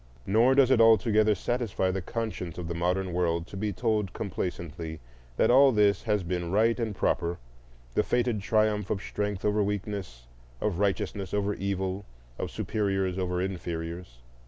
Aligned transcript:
Nor 0.25 0.55
does 0.55 0.71
it 0.71 0.81
altogether 0.81 1.35
satisfy 1.35 1.91
the 1.91 2.01
conscience 2.01 2.57
of 2.57 2.67
the 2.67 2.73
modern 2.73 3.13
world 3.13 3.45
to 3.45 3.55
be 3.55 3.71
told 3.71 4.13
complacently 4.13 4.99
that 5.37 5.51
all 5.51 5.71
this 5.71 6.01
has 6.01 6.23
been 6.23 6.51
right 6.51 6.79
and 6.79 6.95
proper, 6.95 7.37
the 7.93 8.01
fated 8.01 8.41
triumph 8.41 8.89
of 8.89 8.99
strength 8.99 9.45
over 9.45 9.61
weakness, 9.61 10.25
of 10.59 10.79
righteousness 10.79 11.35
over 11.35 11.53
evil, 11.53 12.03
of 12.39 12.49
superiors 12.49 13.19
over 13.19 13.39
inferiors. 13.43 14.23